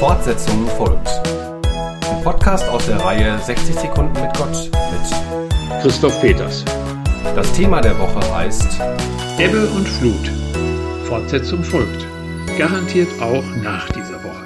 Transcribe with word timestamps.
Fortsetzung 0.00 0.66
folgt. 0.78 1.08
Ein 1.66 2.24
Podcast 2.24 2.66
aus 2.70 2.86
der 2.86 2.96
Reihe 2.96 3.38
60 3.38 3.74
Sekunden 3.74 4.18
mit 4.18 4.34
Gott 4.34 4.70
mit 4.72 5.82
Christoph 5.82 6.18
Peters. 6.22 6.64
Das 7.36 7.52
Thema 7.52 7.82
der 7.82 7.98
Woche 7.98 8.34
heißt 8.34 8.80
Ebbe 9.38 9.66
und 9.66 9.86
Flut. 9.86 10.26
Fortsetzung 11.06 11.62
folgt. 11.62 12.06
Garantiert 12.56 13.10
auch 13.20 13.44
nach 13.56 13.92
dieser 13.92 14.24
Woche. 14.24 14.42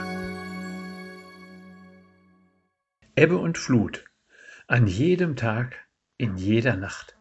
Ebbe 3.14 3.38
und 3.38 3.56
Flut. 3.56 4.06
An 4.66 4.88
jedem 4.88 5.36
Tag, 5.36 5.76
in 6.16 6.36
jeder 6.36 6.74
Nacht. 6.74 7.16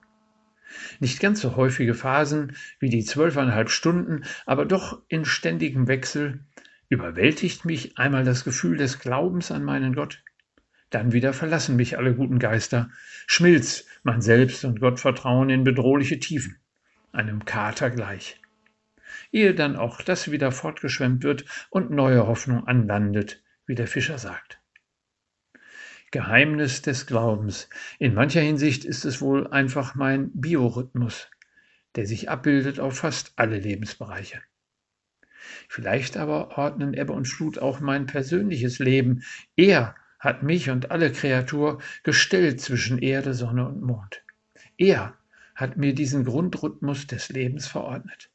Nicht 0.99 1.19
ganz 1.19 1.39
so 1.39 1.55
häufige 1.55 1.93
Phasen 1.93 2.55
wie 2.79 2.89
die 2.89 3.05
zwölfeinhalb 3.05 3.69
Stunden, 3.69 4.23
aber 4.47 4.65
doch 4.65 5.03
in 5.07 5.23
ständigem 5.23 5.87
Wechsel 5.87 6.39
überwältigt 6.93 7.65
mich 7.65 7.97
einmal 7.97 8.23
das 8.23 8.43
Gefühl 8.43 8.77
des 8.77 8.99
Glaubens 8.99 9.51
an 9.51 9.63
meinen 9.63 9.95
Gott. 9.95 10.23
Dann 10.91 11.11
wieder 11.11 11.33
verlassen 11.33 11.75
mich 11.75 11.97
alle 11.97 12.13
guten 12.13 12.37
Geister, 12.39 12.91
schmilzt 13.25 13.87
mein 14.03 14.21
Selbst- 14.21 14.63
und 14.63 14.79
Gottvertrauen 14.79 15.49
in 15.49 15.63
bedrohliche 15.63 16.19
Tiefen, 16.19 16.57
einem 17.11 17.45
Kater 17.45 17.89
gleich. 17.89 18.39
Ehe 19.31 19.55
dann 19.55 19.75
auch 19.75 20.01
das 20.01 20.31
wieder 20.31 20.51
fortgeschwemmt 20.51 21.23
wird 21.23 21.45
und 21.71 21.89
neue 21.89 22.27
Hoffnung 22.27 22.67
anlandet, 22.67 23.41
wie 23.65 23.75
der 23.75 23.87
Fischer 23.87 24.19
sagt. 24.19 24.59
Geheimnis 26.11 26.83
des 26.83 27.07
Glaubens. 27.07 27.69
In 27.97 28.13
mancher 28.13 28.41
Hinsicht 28.41 28.85
ist 28.85 29.03
es 29.03 29.19
wohl 29.19 29.47
einfach 29.47 29.95
mein 29.95 30.29
Biorhythmus, 30.35 31.27
der 31.95 32.05
sich 32.05 32.29
abbildet 32.29 32.79
auf 32.79 32.99
fast 32.99 33.33
alle 33.35 33.57
Lebensbereiche. 33.57 34.39
Vielleicht 35.67 36.17
aber 36.17 36.57
ordnen 36.57 36.93
Ebbe 36.93 37.13
und 37.13 37.27
Flut 37.27 37.59
auch 37.59 37.79
mein 37.79 38.05
persönliches 38.05 38.79
Leben. 38.79 39.23
Er 39.55 39.95
hat 40.19 40.43
mich 40.43 40.69
und 40.69 40.91
alle 40.91 41.11
Kreatur 41.11 41.81
gestellt 42.03 42.61
zwischen 42.61 42.97
Erde, 42.97 43.33
Sonne 43.33 43.67
und 43.67 43.81
Mond. 43.81 44.23
Er 44.77 45.17
hat 45.55 45.77
mir 45.77 45.93
diesen 45.93 46.25
Grundrhythmus 46.25 47.07
des 47.07 47.29
Lebens 47.29 47.67
verordnet 47.67 48.31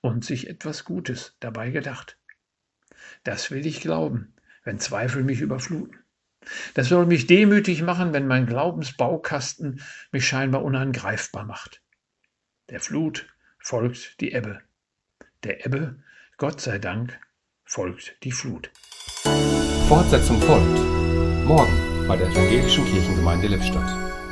und 0.00 0.24
sich 0.24 0.48
etwas 0.48 0.84
Gutes 0.84 1.36
dabei 1.40 1.70
gedacht. 1.70 2.18
Das 3.24 3.50
will 3.50 3.66
ich 3.66 3.80
glauben, 3.80 4.34
wenn 4.64 4.78
Zweifel 4.78 5.22
mich 5.22 5.40
überfluten. 5.40 5.98
Das 6.74 6.88
soll 6.88 7.06
mich 7.06 7.26
demütig 7.26 7.82
machen, 7.82 8.12
wenn 8.12 8.26
mein 8.26 8.46
Glaubensbaukasten 8.46 9.82
mich 10.12 10.26
scheinbar 10.26 10.64
unangreifbar 10.64 11.44
macht. 11.44 11.82
Der 12.70 12.80
Flut 12.80 13.28
folgt 13.58 14.20
die 14.20 14.32
Ebbe. 14.32 14.60
Der 15.42 15.64
Ebbe, 15.66 16.02
Gott 16.40 16.60
sei 16.60 16.78
Dank, 16.78 17.18
folgt 17.64 18.16
die 18.22 18.30
Flut. 18.30 18.70
Fortsetzung 19.88 20.40
folgt. 20.40 20.78
Morgen 21.44 22.06
bei 22.06 22.16
der 22.16 22.28
Evangelischen 22.28 22.84
Kirchengemeinde 22.84 23.48
Lippstadt. 23.48 24.27